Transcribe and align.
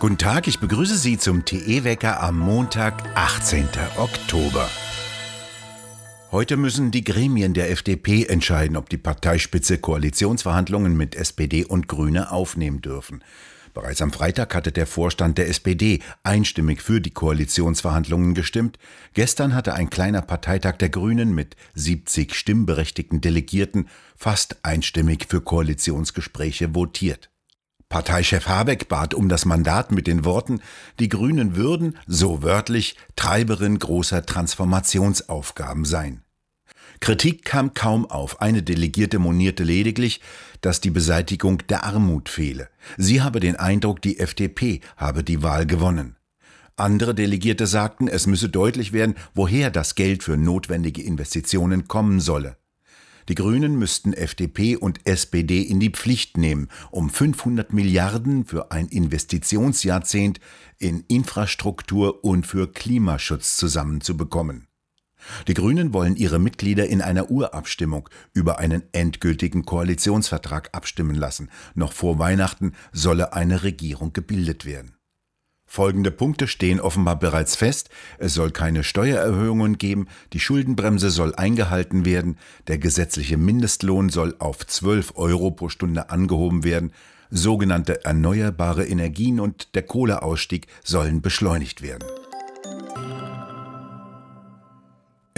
Guten 0.00 0.16
Tag, 0.16 0.46
ich 0.46 0.60
begrüße 0.60 0.96
Sie 0.96 1.18
zum 1.18 1.44
TE-Wecker 1.44 2.22
am 2.22 2.38
Montag, 2.38 3.02
18. 3.16 3.68
Oktober. 3.96 4.68
Heute 6.30 6.56
müssen 6.56 6.90
die 6.90 7.02
Gremien 7.02 7.52
der 7.52 7.70
FDP 7.70 8.24
entscheiden, 8.24 8.76
ob 8.76 8.88
die 8.90 8.96
Parteispitze 8.96 9.78
Koalitionsverhandlungen 9.78 10.96
mit 10.96 11.16
SPD 11.16 11.64
und 11.64 11.88
Grüne 11.88 12.30
aufnehmen 12.30 12.80
dürfen. 12.80 13.24
Bereits 13.78 14.02
am 14.02 14.10
Freitag 14.10 14.56
hatte 14.56 14.72
der 14.72 14.88
Vorstand 14.88 15.38
der 15.38 15.48
SPD 15.48 16.00
einstimmig 16.24 16.82
für 16.82 17.00
die 17.00 17.12
Koalitionsverhandlungen 17.12 18.34
gestimmt. 18.34 18.76
Gestern 19.14 19.54
hatte 19.54 19.72
ein 19.72 19.88
kleiner 19.88 20.20
Parteitag 20.20 20.78
der 20.78 20.88
Grünen 20.88 21.32
mit 21.32 21.54
70 21.76 22.34
stimmberechtigten 22.34 23.20
Delegierten 23.20 23.88
fast 24.16 24.64
einstimmig 24.64 25.26
für 25.28 25.40
Koalitionsgespräche 25.40 26.74
votiert. 26.74 27.30
Parteichef 27.88 28.48
Habeck 28.48 28.88
bat 28.88 29.14
um 29.14 29.28
das 29.28 29.44
Mandat 29.44 29.92
mit 29.92 30.08
den 30.08 30.24
Worten, 30.24 30.60
die 30.98 31.08
Grünen 31.08 31.54
würden, 31.54 31.96
so 32.08 32.42
wörtlich, 32.42 32.96
Treiberin 33.14 33.78
großer 33.78 34.26
Transformationsaufgaben 34.26 35.84
sein. 35.84 36.24
Kritik 37.00 37.44
kam 37.44 37.74
kaum 37.74 38.06
auf. 38.06 38.40
Eine 38.40 38.62
Delegierte 38.62 39.18
monierte 39.18 39.64
lediglich, 39.64 40.20
dass 40.60 40.80
die 40.80 40.90
Beseitigung 40.90 41.58
der 41.68 41.84
Armut 41.84 42.28
fehle. 42.28 42.68
Sie 42.96 43.22
habe 43.22 43.40
den 43.40 43.56
Eindruck, 43.56 44.02
die 44.02 44.18
FDP 44.18 44.80
habe 44.96 45.22
die 45.22 45.42
Wahl 45.42 45.66
gewonnen. 45.66 46.16
Andere 46.76 47.14
Delegierte 47.14 47.66
sagten, 47.66 48.06
es 48.06 48.26
müsse 48.26 48.48
deutlich 48.48 48.92
werden, 48.92 49.16
woher 49.34 49.70
das 49.70 49.96
Geld 49.96 50.22
für 50.22 50.36
notwendige 50.36 51.02
Investitionen 51.02 51.88
kommen 51.88 52.20
solle. 52.20 52.56
Die 53.28 53.34
Grünen 53.34 53.78
müssten 53.78 54.14
FDP 54.14 54.76
und 54.76 55.00
SPD 55.04 55.60
in 55.60 55.80
die 55.80 55.90
Pflicht 55.90 56.38
nehmen, 56.38 56.68
um 56.90 57.10
500 57.10 57.72
Milliarden 57.74 58.46
für 58.46 58.70
ein 58.70 58.86
Investitionsjahrzehnt 58.86 60.40
in 60.78 61.04
Infrastruktur 61.08 62.24
und 62.24 62.46
für 62.46 62.72
Klimaschutz 62.72 63.56
zusammenzubekommen. 63.56 64.68
Die 65.46 65.54
Grünen 65.54 65.92
wollen 65.92 66.16
ihre 66.16 66.38
Mitglieder 66.38 66.86
in 66.86 67.02
einer 67.02 67.30
Urabstimmung 67.30 68.08
über 68.32 68.58
einen 68.58 68.82
endgültigen 68.92 69.64
Koalitionsvertrag 69.64 70.70
abstimmen 70.72 71.16
lassen. 71.16 71.50
Noch 71.74 71.92
vor 71.92 72.18
Weihnachten 72.18 72.72
solle 72.92 73.32
eine 73.32 73.62
Regierung 73.62 74.12
gebildet 74.12 74.64
werden. 74.64 74.98
Folgende 75.70 76.10
Punkte 76.10 76.48
stehen 76.48 76.80
offenbar 76.80 77.18
bereits 77.18 77.54
fest. 77.54 77.90
Es 78.16 78.32
soll 78.32 78.52
keine 78.52 78.82
Steuererhöhungen 78.82 79.76
geben, 79.76 80.08
die 80.32 80.40
Schuldenbremse 80.40 81.10
soll 81.10 81.34
eingehalten 81.34 82.06
werden, 82.06 82.38
der 82.68 82.78
gesetzliche 82.78 83.36
Mindestlohn 83.36 84.08
soll 84.08 84.34
auf 84.38 84.66
12 84.66 85.12
Euro 85.16 85.50
pro 85.50 85.68
Stunde 85.68 86.08
angehoben 86.08 86.64
werden, 86.64 86.92
sogenannte 87.28 88.02
erneuerbare 88.06 88.86
Energien 88.86 89.40
und 89.40 89.74
der 89.74 89.82
Kohleausstieg 89.82 90.68
sollen 90.82 91.20
beschleunigt 91.20 91.82
werden. 91.82 92.08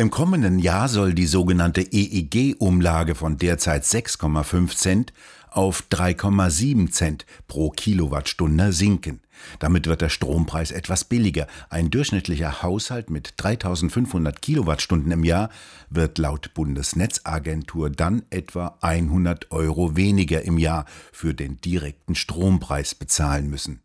Im 0.01 0.11
kommenden 0.11 0.59
Jahr 0.59 0.89
soll 0.89 1.13
die 1.13 1.27
sogenannte 1.27 1.83
EEG-Umlage 1.83 3.15
von 3.15 3.37
derzeit 3.37 3.85
6,5 3.85 4.75
Cent 4.75 5.13
auf 5.51 5.85
3,7 5.91 6.91
Cent 6.91 7.27
pro 7.47 7.69
Kilowattstunde 7.69 8.73
sinken. 8.73 9.21
Damit 9.59 9.87
wird 9.87 10.01
der 10.01 10.09
Strompreis 10.09 10.71
etwas 10.71 11.05
billiger. 11.05 11.47
Ein 11.69 11.91
durchschnittlicher 11.91 12.63
Haushalt 12.63 13.11
mit 13.11 13.35
3500 13.37 14.41
Kilowattstunden 14.41 15.13
im 15.13 15.23
Jahr 15.23 15.51
wird 15.91 16.17
laut 16.17 16.55
Bundesnetzagentur 16.55 17.91
dann 17.91 18.23
etwa 18.31 18.79
100 18.81 19.51
Euro 19.51 19.97
weniger 19.97 20.41
im 20.41 20.57
Jahr 20.57 20.87
für 21.13 21.35
den 21.35 21.61
direkten 21.61 22.15
Strompreis 22.15 22.95
bezahlen 22.95 23.51
müssen. 23.51 23.83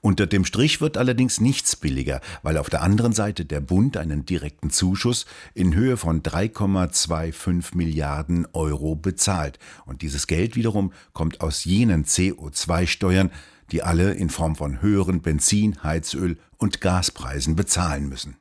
Unter 0.00 0.26
dem 0.26 0.44
Strich 0.44 0.80
wird 0.80 0.96
allerdings 0.96 1.40
nichts 1.40 1.76
billiger, 1.76 2.20
weil 2.42 2.58
auf 2.58 2.70
der 2.70 2.82
anderen 2.82 3.12
Seite 3.12 3.44
der 3.44 3.60
Bund 3.60 3.96
einen 3.96 4.26
direkten 4.26 4.70
Zuschuss 4.70 5.26
in 5.54 5.74
Höhe 5.74 5.96
von 5.96 6.22
3,25 6.22 7.76
Milliarden 7.76 8.46
Euro 8.52 8.96
bezahlt. 8.96 9.58
Und 9.86 10.02
dieses 10.02 10.26
Geld 10.26 10.56
wiederum 10.56 10.92
kommt 11.12 11.40
aus 11.40 11.64
jenen 11.64 12.04
CO2-Steuern, 12.04 13.30
die 13.70 13.82
alle 13.82 14.12
in 14.12 14.30
Form 14.30 14.56
von 14.56 14.82
höheren 14.82 15.22
Benzin, 15.22 15.82
Heizöl 15.82 16.38
und 16.58 16.80
Gaspreisen 16.80 17.56
bezahlen 17.56 18.08
müssen. 18.08 18.36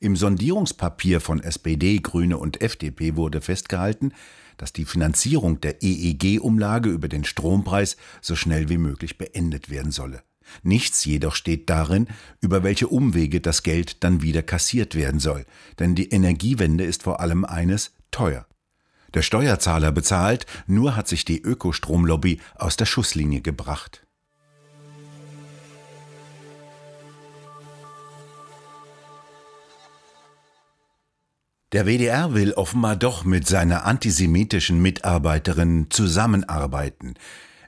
Im 0.00 0.16
Sondierungspapier 0.16 1.20
von 1.20 1.40
SPD, 1.40 1.98
Grüne 1.98 2.36
und 2.36 2.60
FDP 2.60 3.16
wurde 3.16 3.40
festgehalten, 3.40 4.12
dass 4.56 4.72
die 4.72 4.84
Finanzierung 4.84 5.60
der 5.60 5.82
EEG-Umlage 5.82 6.90
über 6.90 7.08
den 7.08 7.24
Strompreis 7.24 7.96
so 8.20 8.36
schnell 8.36 8.68
wie 8.68 8.78
möglich 8.78 9.18
beendet 9.18 9.70
werden 9.70 9.90
solle. 9.90 10.22
Nichts 10.62 11.04
jedoch 11.04 11.34
steht 11.34 11.70
darin, 11.70 12.08
über 12.40 12.62
welche 12.62 12.88
Umwege 12.88 13.40
das 13.40 13.62
Geld 13.62 14.02
dann 14.04 14.22
wieder 14.22 14.42
kassiert 14.42 14.94
werden 14.94 15.20
soll, 15.20 15.46
denn 15.78 15.94
die 15.94 16.10
Energiewende 16.10 16.84
ist 16.84 17.02
vor 17.02 17.20
allem 17.20 17.44
eines 17.44 17.92
teuer. 18.10 18.46
Der 19.14 19.22
Steuerzahler 19.22 19.92
bezahlt, 19.92 20.46
nur 20.66 20.96
hat 20.96 21.08
sich 21.08 21.24
die 21.24 21.40
Ökostromlobby 21.40 22.40
aus 22.56 22.76
der 22.76 22.86
Schusslinie 22.86 23.42
gebracht. 23.42 24.04
Der 31.74 31.86
WDR 31.86 32.34
will 32.34 32.52
offenbar 32.52 32.94
doch 32.94 33.24
mit 33.24 33.48
seiner 33.48 33.84
antisemitischen 33.84 34.80
Mitarbeiterin 34.80 35.88
zusammenarbeiten. 35.90 37.14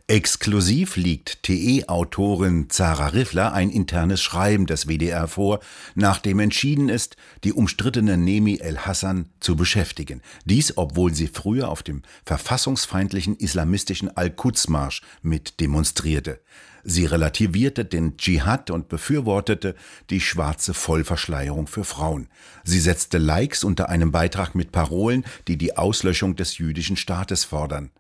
Exklusiv 0.09 0.95
liegt 0.95 1.43
TE-Autorin 1.43 2.71
Zara 2.71 3.09
Riffler 3.09 3.53
ein 3.53 3.71
internes 3.71 4.23
Schreiben 4.23 4.67
des 4.67 4.87
WDR 4.87 5.27
vor, 5.27 5.59
nachdem 5.97 6.39
entschieden 6.39 6.89
ist, 6.89 7.17
die 7.43 7.53
umstrittene 7.53 8.17
Nemi 8.17 8.59
El-Hassan 8.59 9.31
zu 9.41 9.57
beschäftigen. 9.57 10.23
Dies, 10.45 10.79
obwohl 10.79 11.13
sie 11.13 11.27
früher 11.27 11.69
auf 11.69 11.83
dem 11.83 12.03
verfassungsfeindlichen 12.25 13.35
islamistischen 13.35 14.17
Al-Quds-Marsch 14.17 15.03
mit 15.23 15.59
demonstrierte. 15.59 16.41
Sie 16.85 17.05
relativierte 17.05 17.85
den 17.85 18.17
Dschihad 18.17 18.71
und 18.71 18.89
befürwortete 18.89 19.75
die 20.11 20.21
schwarze 20.21 20.73
Vollverschleierung 20.73 21.67
für 21.67 21.83
Frauen. 21.83 22.29
Sie 22.63 22.79
setzte 22.79 23.19
Likes 23.19 23.65
unter 23.65 23.89
einem 23.89 24.13
Beitrag 24.13 24.55
mit 24.55 24.71
Parolen, 24.71 25.25
die 25.49 25.59
die 25.59 25.77
Auslöschung 25.77 26.37
des 26.37 26.59
jüdischen 26.59 26.97
Staates 26.97 27.43
fordern. 27.43 27.91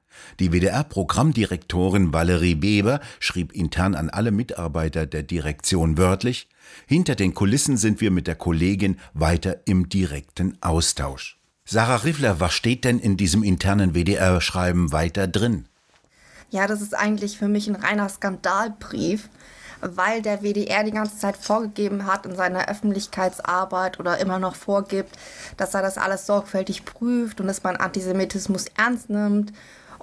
Die 0.40 0.52
WDR-Programmdirektorin 0.52 2.12
Valerie 2.12 2.54
Beber 2.54 3.00
schrieb 3.20 3.52
intern 3.52 3.94
an 3.94 4.10
alle 4.10 4.30
Mitarbeiter 4.30 5.06
der 5.06 5.22
Direktion 5.22 5.98
wörtlich, 5.98 6.48
hinter 6.86 7.14
den 7.14 7.34
Kulissen 7.34 7.76
sind 7.76 8.00
wir 8.00 8.10
mit 8.10 8.26
der 8.26 8.34
Kollegin 8.34 8.98
weiter 9.14 9.60
im 9.66 9.88
direkten 9.88 10.58
Austausch. 10.60 11.38
Sarah 11.64 11.96
Riffler, 11.96 12.38
was 12.38 12.54
steht 12.54 12.84
denn 12.84 12.98
in 12.98 13.16
diesem 13.16 13.42
internen 13.42 13.94
WDR-Schreiben 13.94 14.92
weiter 14.92 15.26
drin? 15.26 15.66
Ja, 16.50 16.66
das 16.66 16.80
ist 16.80 16.94
eigentlich 16.94 17.38
für 17.38 17.48
mich 17.48 17.66
ein 17.66 17.74
reiner 17.74 18.08
Skandalbrief, 18.08 19.28
weil 19.80 20.22
der 20.22 20.42
WDR 20.42 20.84
die 20.84 20.92
ganze 20.92 21.18
Zeit 21.18 21.36
vorgegeben 21.36 22.06
hat 22.06 22.24
in 22.24 22.36
seiner 22.36 22.68
Öffentlichkeitsarbeit 22.68 23.98
oder 23.98 24.18
immer 24.18 24.38
noch 24.38 24.54
vorgibt, 24.54 25.16
dass 25.56 25.74
er 25.74 25.82
das 25.82 25.98
alles 25.98 26.26
sorgfältig 26.26 26.84
prüft 26.84 27.40
und 27.40 27.46
dass 27.46 27.62
man 27.62 27.76
Antisemitismus 27.76 28.66
ernst 28.76 29.10
nimmt 29.10 29.52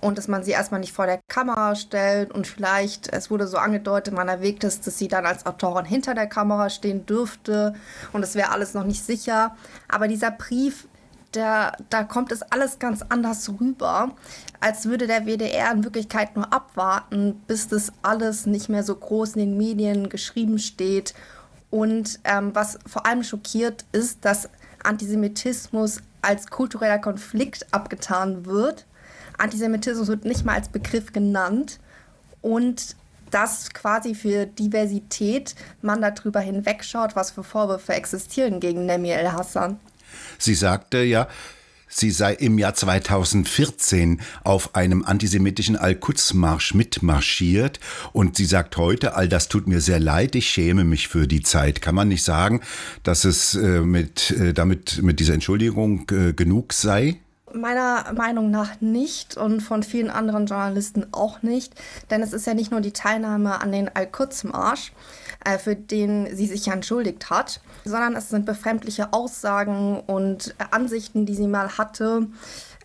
und 0.03 0.17
dass 0.17 0.27
man 0.27 0.43
sie 0.43 0.51
erstmal 0.51 0.81
nicht 0.81 0.93
vor 0.93 1.05
der 1.05 1.21
Kamera 1.29 1.75
stellt 1.75 2.31
und 2.31 2.45
vielleicht, 2.45 3.11
es 3.13 3.31
wurde 3.31 3.47
so 3.47 3.57
angedeutet, 3.57 4.13
man 4.13 4.27
erwägt 4.27 4.63
es, 4.63 4.81
dass 4.81 4.97
sie 4.97 5.07
dann 5.07 5.25
als 5.25 5.45
Autorin 5.45 5.85
hinter 5.85 6.13
der 6.13 6.27
Kamera 6.27 6.69
stehen 6.69 7.05
dürfte 7.05 7.73
und 8.11 8.21
es 8.21 8.35
wäre 8.35 8.51
alles 8.51 8.73
noch 8.73 8.83
nicht 8.83 9.03
sicher. 9.03 9.55
Aber 9.87 10.07
dieser 10.07 10.31
Brief, 10.31 10.87
der, 11.33 11.77
da 11.89 12.03
kommt 12.03 12.31
es 12.31 12.41
alles 12.43 12.79
ganz 12.79 13.01
anders 13.07 13.49
rüber, 13.59 14.11
als 14.59 14.85
würde 14.85 15.07
der 15.07 15.25
WDR 15.25 15.71
in 15.71 15.83
Wirklichkeit 15.83 16.35
nur 16.35 16.51
abwarten, 16.53 17.41
bis 17.47 17.69
das 17.69 17.93
alles 18.01 18.45
nicht 18.45 18.69
mehr 18.69 18.83
so 18.83 18.95
groß 18.95 19.35
in 19.35 19.39
den 19.39 19.57
Medien 19.57 20.09
geschrieben 20.09 20.59
steht. 20.59 21.13
Und 21.71 22.19
ähm, 22.25 22.53
was 22.53 22.77
vor 22.85 23.05
allem 23.05 23.23
schockiert, 23.23 23.85
ist, 23.93 24.25
dass 24.25 24.49
Antisemitismus 24.83 26.01
als 26.21 26.47
kultureller 26.47 26.99
Konflikt 26.99 27.65
abgetan 27.73 28.45
wird 28.45 28.85
Antisemitismus 29.43 30.07
wird 30.07 30.25
nicht 30.25 30.45
mal 30.45 30.55
als 30.55 30.69
Begriff 30.69 31.11
genannt 31.11 31.79
und 32.41 32.95
dass 33.29 33.71
quasi 33.73 34.15
für 34.15 34.45
Diversität 34.45 35.55
man 35.81 36.01
darüber 36.01 36.39
hinwegschaut, 36.39 37.15
was 37.15 37.31
für 37.31 37.43
Vorwürfe 37.43 37.93
existieren 37.93 38.59
gegen 38.59 38.85
Nemi 38.85 39.09
El-Hassan. 39.09 39.79
Sie 40.37 40.53
sagte 40.53 40.99
ja, 41.03 41.27
sie 41.87 42.11
sei 42.11 42.33
im 42.33 42.57
Jahr 42.57 42.75
2014 42.75 44.21
auf 44.43 44.75
einem 44.75 45.03
antisemitischen 45.03 45.75
Al-Quds-Marsch 45.75 46.73
mitmarschiert 46.75 47.79
und 48.13 48.37
sie 48.37 48.45
sagt 48.45 48.77
heute, 48.77 49.15
all 49.15 49.27
das 49.27 49.49
tut 49.49 49.67
mir 49.67 49.81
sehr 49.81 49.99
leid, 49.99 50.35
ich 50.35 50.49
schäme 50.49 50.83
mich 50.83 51.07
für 51.07 51.27
die 51.27 51.41
Zeit. 51.41 51.81
Kann 51.81 51.95
man 51.95 52.07
nicht 52.07 52.23
sagen, 52.23 52.61
dass 53.01 53.25
es 53.25 53.55
äh, 53.55 53.81
mit, 53.81 54.31
äh, 54.31 54.53
damit, 54.53 55.01
mit 55.01 55.19
dieser 55.19 55.33
Entschuldigung 55.33 56.07
äh, 56.11 56.33
genug 56.33 56.71
sei? 56.71 57.17
Meiner 57.53 58.11
Meinung 58.13 58.49
nach 58.49 58.81
nicht 58.81 59.37
und 59.37 59.61
von 59.61 59.83
vielen 59.83 60.09
anderen 60.09 60.47
Journalisten 60.47 61.07
auch 61.11 61.41
nicht, 61.43 61.73
denn 62.09 62.21
es 62.21 62.33
ist 62.33 62.47
ja 62.47 62.53
nicht 62.53 62.71
nur 62.71 62.81
die 62.81 62.93
Teilnahme 62.93 63.61
an 63.61 63.71
den 63.71 63.95
Al-Quds-Marsch, 63.95 64.91
äh, 65.45 65.57
für 65.57 65.75
den 65.75 66.35
sie 66.35 66.47
sich 66.47 66.65
ja 66.65 66.73
entschuldigt 66.73 67.29
hat, 67.29 67.61
sondern 67.85 68.15
es 68.15 68.29
sind 68.29 68.45
befremdliche 68.45 69.13
Aussagen 69.13 69.99
und 69.99 70.55
äh, 70.57 70.65
Ansichten, 70.71 71.25
die 71.25 71.35
sie 71.35 71.47
mal 71.47 71.77
hatte. 71.77 72.27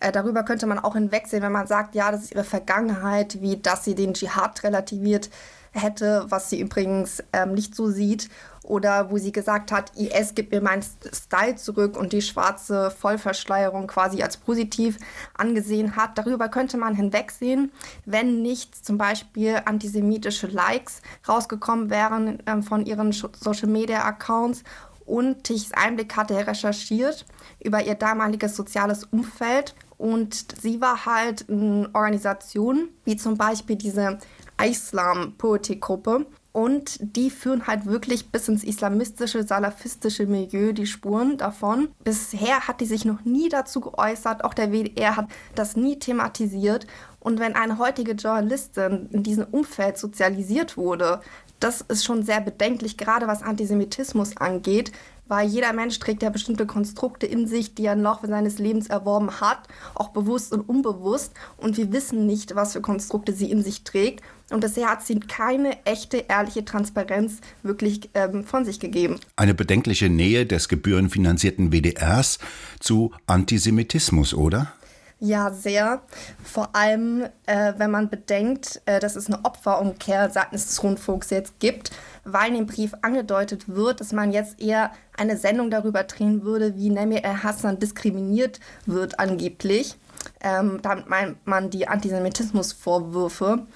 Äh, 0.01 0.11
darüber 0.11 0.43
könnte 0.43 0.67
man 0.67 0.79
auch 0.79 0.93
hinwegsehen, 0.93 1.41
wenn 1.41 1.51
man 1.51 1.67
sagt, 1.67 1.95
ja, 1.95 2.11
das 2.11 2.23
ist 2.23 2.35
ihre 2.35 2.43
Vergangenheit, 2.43 3.41
wie 3.41 3.57
dass 3.57 3.83
sie 3.83 3.95
den 3.95 4.13
Dschihad 4.13 4.63
relativiert 4.63 5.29
hätte, 5.71 6.25
was 6.29 6.49
sie 6.49 6.59
übrigens 6.59 7.23
ähm, 7.33 7.53
nicht 7.53 7.75
so 7.75 7.89
sieht 7.89 8.29
oder 8.63 9.09
wo 9.09 9.17
sie 9.17 9.31
gesagt 9.31 9.71
hat, 9.71 9.91
IS 9.97 10.35
gibt 10.35 10.51
mir 10.51 10.61
meinen 10.61 10.83
Style 10.83 11.55
zurück 11.55 11.97
und 11.97 12.13
die 12.13 12.21
schwarze 12.21 12.91
Vollverschleierung 12.91 13.87
quasi 13.87 14.21
als 14.21 14.37
positiv 14.37 14.97
angesehen 15.35 15.95
hat. 15.95 16.17
Darüber 16.17 16.49
könnte 16.49 16.77
man 16.77 16.93
hinwegsehen, 16.93 17.71
wenn 18.05 18.41
nicht 18.41 18.85
zum 18.85 18.97
Beispiel 18.97 19.61
antisemitische 19.65 20.47
Likes 20.47 21.01
rausgekommen 21.27 21.89
wären 21.89 22.45
äh, 22.45 22.61
von 22.61 22.85
ihren 22.85 23.11
Social-Media-Accounts 23.11 24.63
und 25.09 25.43
Tichs 25.43 25.71
Einblick 25.71 26.15
hatte 26.15 26.35
er 26.35 26.45
recherchiert 26.45 27.25
über 27.59 27.83
ihr 27.83 27.95
damaliges 27.95 28.55
soziales 28.55 29.05
Umfeld 29.05 29.73
und 29.97 30.55
sie 30.61 30.79
war 30.79 31.05
halt 31.05 31.41
in 31.41 31.89
Organisationen 31.93 32.89
wie 33.05 33.17
zum 33.17 33.35
Beispiel 33.35 33.75
diese 33.75 34.19
Islam-Poetik-Gruppe, 34.65 36.25
und 36.51 36.97
die 36.99 37.29
führen 37.29 37.67
halt 37.67 37.85
wirklich 37.85 38.31
bis 38.31 38.47
ins 38.47 38.63
islamistische, 38.63 39.43
salafistische 39.43 40.25
Milieu 40.25 40.73
die 40.73 40.87
Spuren 40.87 41.37
davon. 41.37 41.89
Bisher 42.03 42.67
hat 42.67 42.81
die 42.81 42.85
sich 42.85 43.05
noch 43.05 43.23
nie 43.23 43.49
dazu 43.49 43.81
geäußert, 43.81 44.43
auch 44.43 44.53
der 44.53 44.71
WDR 44.71 45.15
hat 45.15 45.27
das 45.53 45.75
nie 45.75 45.99
thematisiert. 45.99 46.87
Und 47.19 47.39
wenn 47.39 47.55
eine 47.55 47.77
heutige 47.77 48.13
Journalistin 48.13 49.09
in 49.11 49.23
diesem 49.23 49.45
Umfeld 49.45 49.97
sozialisiert 49.97 50.75
wurde, 50.75 51.21
das 51.59 51.81
ist 51.81 52.05
schon 52.05 52.23
sehr 52.23 52.41
bedenklich, 52.41 52.97
gerade 52.97 53.27
was 53.27 53.43
Antisemitismus 53.43 54.37
angeht, 54.37 54.91
weil 55.29 55.47
jeder 55.47 55.71
Mensch 55.71 55.97
trägt 55.99 56.21
ja 56.21 56.29
bestimmte 56.29 56.65
Konstrukte 56.65 57.25
in 57.25 57.47
sich, 57.47 57.75
die 57.75 57.85
er 57.85 57.93
im 57.93 58.01
Laufe 58.01 58.27
seines 58.27 58.59
Lebens 58.59 58.87
erworben 58.87 59.39
hat, 59.39 59.59
auch 59.95 60.09
bewusst 60.09 60.51
und 60.51 60.67
unbewusst. 60.67 61.33
Und 61.55 61.77
wir 61.77 61.93
wissen 61.93 62.25
nicht, 62.25 62.55
was 62.55 62.73
für 62.73 62.81
Konstrukte 62.81 63.31
sie 63.31 63.49
in 63.49 63.63
sich 63.63 63.83
trägt. 63.83 64.23
Und 64.49 64.61
bisher 64.61 64.89
hat 64.89 65.05
sie 65.05 65.19
keine 65.19 65.85
echte, 65.85 66.25
ehrliche 66.27 66.65
Transparenz 66.65 67.39
wirklich 67.61 68.09
ähm, 68.15 68.43
von 68.43 68.65
sich 68.65 68.79
gegeben. 68.79 69.19
Eine 69.35 69.53
bedenkliche 69.53 70.09
Nähe 70.09 70.45
des 70.45 70.67
gebührenfinanzierten 70.67 71.71
WDRs 71.71 72.39
zu 72.79 73.11
Antisemitismus, 73.27 74.33
oder? 74.33 74.73
Ja, 75.21 75.51
sehr. 75.51 76.01
Vor 76.41 76.73
allem, 76.73 77.27
äh, 77.45 77.73
wenn 77.75 77.91
man 77.91 78.09
bedenkt, 78.09 78.81
äh, 78.85 79.01
dass 79.01 79.17
es 79.17 79.27
eine 79.27 79.43
Opferumkehr 79.43 80.29
seitens 80.29 80.67
des 80.67 80.81
Rundfunks 80.81 81.29
jetzt 81.29 81.59
gibt, 81.59 81.91
weil 82.23 82.49
in 82.49 82.53
dem 82.53 82.67
Brief 82.67 82.93
angedeutet 83.01 83.67
wird, 83.67 83.99
dass 83.99 84.13
man 84.13 84.31
jetzt 84.31 84.61
eher 84.61 84.91
eine 85.17 85.35
Sendung 85.35 85.71
darüber 85.71 86.03
drehen 86.03 86.43
würde, 86.43 86.77
wie 86.77 86.89
Nemir 86.89 87.25
el-Hassan 87.25 87.79
diskriminiert 87.79 88.61
wird 88.85 89.19
angeblich. 89.19 89.97
Ähm, 90.39 90.79
damit 90.81 91.09
meint 91.09 91.45
man 91.45 91.69
die 91.69 91.89
Antisemitismusvorwürfe. 91.89 93.67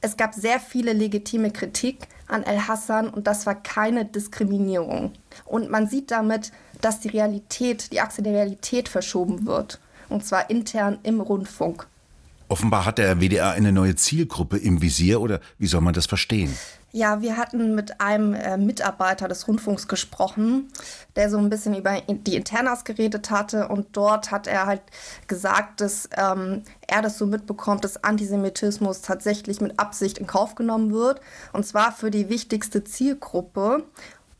Es 0.00 0.16
gab 0.16 0.34
sehr 0.34 0.58
viele 0.58 0.92
legitime 0.92 1.52
Kritik 1.52 2.08
an 2.26 2.42
El-Hassan 2.42 3.08
und 3.08 3.28
das 3.28 3.46
war 3.46 3.54
keine 3.54 4.04
Diskriminierung. 4.04 5.12
Und 5.44 5.70
man 5.70 5.86
sieht 5.86 6.10
damit, 6.10 6.50
dass 6.80 6.98
die 6.98 7.08
Realität, 7.08 7.92
die 7.92 8.00
Achse 8.00 8.22
der 8.22 8.32
Realität 8.32 8.88
verschoben 8.88 9.46
wird 9.46 9.78
und 10.08 10.24
zwar 10.24 10.50
intern 10.50 10.98
im 11.02 11.20
Rundfunk. 11.20 11.86
Offenbar 12.48 12.86
hat 12.86 12.96
der 12.98 13.20
WDR 13.20 13.50
eine 13.50 13.72
neue 13.72 13.94
Zielgruppe 13.94 14.56
im 14.56 14.80
Visier 14.80 15.20
oder 15.20 15.40
wie 15.58 15.66
soll 15.66 15.82
man 15.82 15.92
das 15.92 16.06
verstehen? 16.06 16.56
Ja, 16.90 17.20
wir 17.20 17.36
hatten 17.36 17.74
mit 17.74 18.00
einem 18.00 18.32
äh, 18.32 18.56
Mitarbeiter 18.56 19.28
des 19.28 19.46
Rundfunks 19.46 19.88
gesprochen, 19.88 20.72
der 21.16 21.28
so 21.28 21.36
ein 21.36 21.50
bisschen 21.50 21.74
über 21.74 22.00
die 22.08 22.34
Internas 22.34 22.84
geredet 22.84 23.30
hatte 23.30 23.68
und 23.68 23.88
dort 23.92 24.30
hat 24.30 24.46
er 24.46 24.64
halt 24.64 24.80
gesagt, 25.26 25.82
dass 25.82 26.08
ähm, 26.16 26.62
er 26.86 27.02
das 27.02 27.18
so 27.18 27.26
mitbekommt, 27.26 27.84
dass 27.84 28.02
Antisemitismus 28.02 29.02
tatsächlich 29.02 29.60
mit 29.60 29.78
Absicht 29.78 30.16
in 30.16 30.26
Kauf 30.26 30.54
genommen 30.54 30.90
wird 30.90 31.20
und 31.52 31.66
zwar 31.66 31.92
für 31.92 32.10
die 32.10 32.30
wichtigste 32.30 32.82
Zielgruppe 32.82 33.84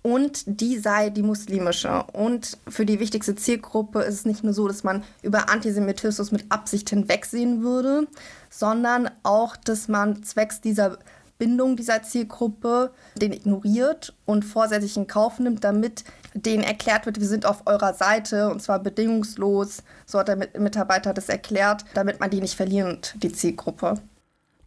und 0.03 0.45
die 0.47 0.79
sei 0.79 1.11
die 1.11 1.23
muslimische. 1.23 2.05
Und 2.13 2.59
für 2.69 2.87
die 2.87 3.01
wichtigste 3.01 3.35
Zielgruppe 3.35 4.01
ist 4.03 4.15
es 4.15 4.25
nicht 4.25 4.45
nur 4.45 4.53
so, 4.53 4.69
dass 4.69 4.85
man 4.85 5.03
über 5.23 5.51
Antisemitismus 5.51 6.33
mit 6.33 6.47
Absicht 6.51 6.91
hinwegsehen 6.91 7.63
würde, 7.63 8.07
sondern 8.51 9.11
auch, 9.23 9.57
dass 9.57 9.89
man 9.89 10.23
zwecks 10.23 10.61
dieser 10.61 10.99
Bindung 11.39 11.77
dieser 11.77 12.03
Zielgruppe 12.03 12.93
den 13.17 13.33
ignoriert 13.33 14.15
und 14.25 14.45
vorsätzlich 14.45 14.97
in 14.97 15.07
Kauf 15.07 15.39
nimmt, 15.39 15.63
damit 15.63 16.05
denen 16.35 16.65
erklärt 16.65 17.07
wird, 17.07 17.21
wir 17.21 17.29
sind 17.29 17.47
auf 17.47 17.67
eurer 17.67 17.95
Seite 17.95 18.51
und 18.51 18.61
zwar 18.61 18.81
bedingungslos. 18.81 19.83
So 20.05 20.19
hat 20.19 20.29
der 20.29 20.37
Mitarbeiter 20.59 21.15
das 21.15 21.29
erklärt, 21.29 21.85
damit 21.95 22.21
man 22.21 22.31
die 22.31 22.41
nicht 22.41 22.55
verliert, 22.55 23.15
die 23.23 23.33
Zielgruppe. 23.33 24.01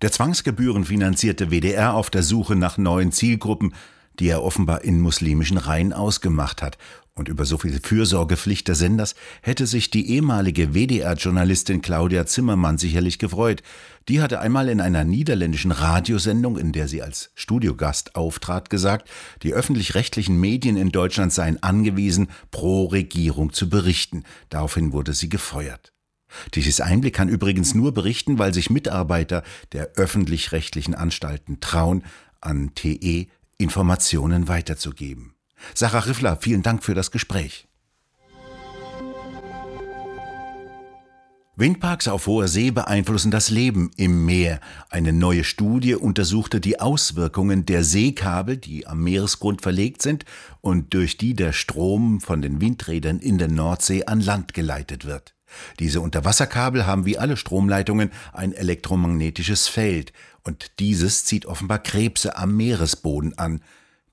Der 0.02 0.12
zwangsgebührenfinanzierte 0.12 1.52
WDR 1.52 1.94
auf 1.94 2.10
der 2.10 2.24
Suche 2.24 2.56
nach 2.56 2.78
neuen 2.78 3.12
Zielgruppen 3.12 3.74
die 4.20 4.28
er 4.28 4.44
offenbar 4.44 4.84
in 4.84 5.00
muslimischen 5.00 5.58
Reihen 5.58 5.94
ausgemacht 5.94 6.62
hat. 6.62 6.78
Und 7.14 7.28
über 7.28 7.44
so 7.44 7.58
viel 7.58 7.78
Fürsorgepflicht 7.82 8.68
des 8.68 8.80
Senders 8.80 9.16
hätte 9.42 9.68
sich 9.68 9.90
die 9.90 10.10
ehemalige 10.12 10.74
WDR-Journalistin 10.74 11.82
Claudia 11.82 12.26
Zimmermann 12.26 12.78
sicherlich 12.78 13.20
gefreut. 13.20 13.64
Die 14.08 14.22
hatte 14.22 14.40
einmal 14.40 14.70
in 14.70 14.80
einer 14.80 15.04
niederländischen 15.04 15.72
Radiosendung, 15.72 16.58
in 16.58 16.72
der 16.72 16.88
sie 16.88 17.02
als 17.02 17.32
Studiogast 17.36 18.16
auftrat, 18.16 18.70
gesagt, 18.70 19.10
die 19.44 19.54
öffentlich-rechtlichen 19.54 20.40
Medien 20.40 20.78
in 20.78 20.90
Deutschland 20.90 21.34
seien 21.34 21.62
angewiesen, 21.62 22.30
pro 22.50 22.86
Regierung 22.86 23.52
zu 23.52 23.70
berichten. 23.70 24.24
Daraufhin 24.50 24.94
wurde 24.94 25.14
sie 25.14 25.30
gefeuert. 25.30 25.92
Dieses 26.54 26.80
Einblick 26.80 27.14
kann 27.14 27.28
übrigens 27.28 27.76
nur 27.76 27.94
berichten, 27.94 28.40
weil 28.40 28.54
sich 28.54 28.70
Mitarbeiter 28.70 29.44
der 29.74 29.92
öffentlich-rechtlichen 29.96 30.96
Anstalten 30.96 31.60
trauen, 31.60 32.04
an 32.40 32.74
TE 32.74 33.28
Informationen 33.62 34.48
weiterzugeben. 34.48 35.36
Sarah 35.74 36.00
Riffler, 36.00 36.38
vielen 36.38 36.64
Dank 36.64 36.84
für 36.84 36.96
das 36.96 37.12
Gespräch. 37.12 37.68
Windparks 41.58 42.08
auf 42.08 42.26
hoher 42.26 42.48
See 42.48 42.72
beeinflussen 42.72 43.30
das 43.30 43.52
Leben 43.52 43.92
im 43.96 44.26
Meer. 44.26 44.60
Eine 44.90 45.14
neue 45.14 45.44
Studie 45.44 45.94
untersuchte 45.94 46.60
die 46.60 46.80
Auswirkungen 46.80 47.66
der 47.66 47.84
Seekabel, 47.84 48.58
die 48.58 48.88
am 48.88 49.04
Meeresgrund 49.04 49.62
verlegt 49.62 50.02
sind 50.02 50.26
und 50.62 50.94
durch 50.96 51.18
die 51.18 51.36
der 51.36 51.54
Strom 51.54 52.20
von 52.20 52.42
den 52.42 52.62
Windrädern 52.62 53.20
in 53.20 53.38
der 53.38 53.50
Nordsee 53.50 54.06
an 54.06 54.22
Land 54.22 54.56
geleitet 54.56 55.06
wird. 55.06 55.36
Diese 55.80 56.02
Unterwasserkabel 56.02 56.86
haben 56.86 57.06
wie 57.06 57.18
alle 57.18 57.38
Stromleitungen 57.38 58.12
ein 58.34 58.54
elektromagnetisches 58.54 59.68
Feld, 59.68 60.14
und 60.44 60.80
dieses 60.80 61.26
zieht 61.26 61.46
offenbar 61.46 61.80
Krebse 61.80 62.36
am 62.36 62.58
Meeresboden 62.58 63.38
an, 63.38 63.62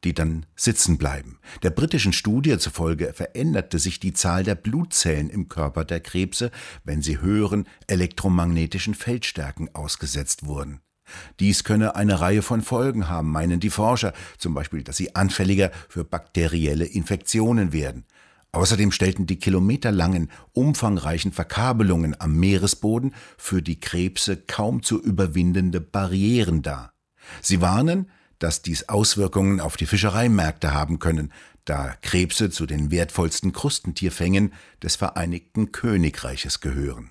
die 0.05 0.15
dann 0.15 0.47
sitzen 0.57 0.99
bleiben. 0.99 1.39
Der 1.63 1.71
britischen 1.71 2.13
Studie 2.13 2.59
zufolge 2.59 3.13
veränderte 3.13 3.79
sich 3.79 3.99
die 3.99 4.13
Zahl 4.13 4.45
der 4.45 4.55
Blutzellen 4.55 5.31
im 5.31 5.49
Körper 5.49 5.85
der 5.85 6.01
Krebse, 6.01 6.51
wenn 6.85 7.03
sie 7.03 7.21
höheren 7.21 7.67
elektromagnetischen 7.87 8.95
Feldstärken 8.95 9.75
ausgesetzt 9.75 10.45
wurden. 10.45 10.81
Dies 11.41 11.65
könne 11.65 11.97
eine 11.97 12.21
Reihe 12.21 12.43
von 12.43 12.61
Folgen 12.61 13.09
haben, 13.09 13.31
meinen 13.31 13.61
die 13.61 13.71
Forscher, 13.71 14.13
zum 14.37 14.55
Beispiel, 14.55 14.83
dass 14.83 14.99
sie 14.99 15.15
anfälliger 15.15 15.71
für 15.89 16.05
bakterielle 16.05 16.85
Infektionen 16.85 17.73
werden. 17.73 18.05
Außerdem 18.53 18.93
stellten 18.93 19.27
die 19.27 19.39
kilometerlangen, 19.39 20.31
umfangreichen 20.53 21.33
Verkabelungen 21.33 22.19
am 22.19 22.37
Meeresboden 22.37 23.15
für 23.37 23.63
die 23.63 23.79
Krebse 23.79 24.37
kaum 24.37 24.83
zu 24.83 25.01
überwindende 25.01 25.81
Barrieren 25.81 26.63
dar. 26.63 26.95
Sie 27.43 27.61
warnen, 27.61 28.11
dass 28.39 28.63
dies 28.63 28.89
Auswirkungen 28.89 29.61
auf 29.61 29.77
die 29.77 29.87
Fischereimärkte 29.87 30.73
haben 30.73 30.99
können, 30.99 31.33
da 31.65 31.95
Krebse 32.01 32.51
zu 32.51 32.65
den 32.65 32.91
wertvollsten 32.91 33.53
Krustentierfängen 33.53 34.55
des 34.83 34.97
Vereinigten 34.97 35.73
Königreiches 35.73 36.61
gehören. 36.61 37.11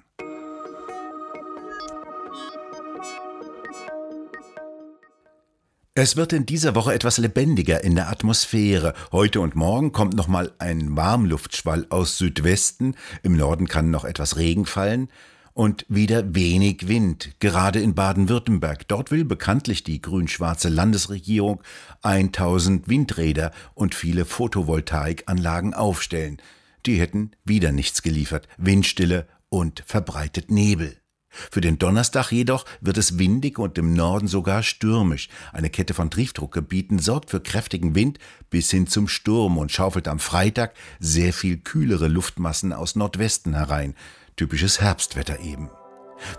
Es 6.00 6.16
wird 6.16 6.32
in 6.32 6.46
dieser 6.46 6.76
Woche 6.76 6.94
etwas 6.94 7.18
lebendiger 7.18 7.84
in 7.84 7.96
der 7.96 8.10
Atmosphäre. 8.10 8.94
Heute 9.12 9.42
und 9.42 9.56
morgen 9.56 9.94
kommt 9.94 10.14
nochmal 10.14 10.52
ein 10.60 10.96
Warmluftschwall 10.96 11.88
aus 11.90 12.20
Südwesten. 12.20 12.94
Im 13.24 13.36
Norden 13.36 13.68
kann 13.68 13.90
noch 13.90 14.06
etwas 14.06 14.38
Regen 14.38 14.68
fallen. 14.68 15.10
Und 15.54 15.88
wieder 15.90 16.36
wenig 16.36 16.88
Wind, 16.88 17.32
gerade 17.40 17.80
in 17.80 17.96
Baden-Württemberg. 17.96 18.88
Dort 18.88 19.10
will 19.10 19.26
bekanntlich 19.26 19.82
die 19.82 20.00
grün-schwarze 20.00 20.70
Landesregierung 20.70 21.64
1000 22.04 22.88
Windräder 22.88 23.52
und 23.74 23.96
viele 23.96 24.26
Photovoltaikanlagen 24.26 25.74
aufstellen. 25.74 26.38
Die 26.86 27.00
hätten 27.00 27.32
wieder 27.44 27.72
nichts 27.72 28.04
geliefert. 28.04 28.48
Windstille 28.60 29.26
und 29.50 29.82
verbreitet 29.88 30.52
Nebel. 30.52 30.96
Für 31.52 31.62
den 31.62 31.78
Donnerstag 31.78 32.32
jedoch 32.32 32.66
wird 32.82 32.98
es 32.98 33.20
windig 33.20 33.60
und 33.60 33.78
im 33.78 33.94
Norden 33.94 34.28
sogar 34.28 34.64
stürmisch. 34.64 35.30
Eine 35.54 35.70
Kette 35.70 35.94
von 35.94 36.10
Triefdruckgebieten 36.10 37.00
sorgt 37.00 37.30
für 37.30 37.40
kräftigen 37.40 37.96
Wind 37.96 38.20
bis 38.50 38.72
hin 38.72 38.88
zum 38.88 39.08
Sturm 39.08 39.58
und 39.58 39.72
schaufelt 39.72 40.08
am 40.08 40.20
Freitag 40.20 40.74
sehr 41.00 41.34
viel 41.34 41.58
kühlere 41.58 42.08
Luftmassen 42.08 42.74
aus 42.74 42.96
Nordwesten 42.96 43.54
herein. 43.54 43.94
Typisches 44.36 44.82
Herbstwetter 44.82 45.40
eben. 45.40 45.70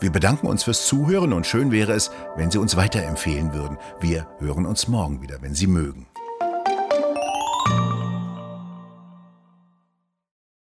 Wir 0.00 0.10
bedanken 0.10 0.48
uns 0.48 0.64
fürs 0.64 0.86
Zuhören 0.86 1.32
und 1.32 1.46
schön 1.46 1.70
wäre 1.70 1.92
es, 1.92 2.10
wenn 2.36 2.50
Sie 2.50 2.58
uns 2.58 2.76
weiterempfehlen 2.76 3.54
würden. 3.54 3.78
Wir 4.00 4.26
hören 4.38 4.66
uns 4.66 4.88
morgen 4.88 5.22
wieder, 5.22 5.40
wenn 5.40 5.54
Sie 5.54 5.68
mögen. 5.68 6.07